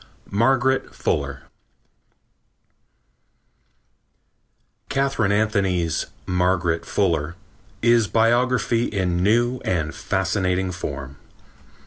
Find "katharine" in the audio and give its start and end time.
4.89-5.31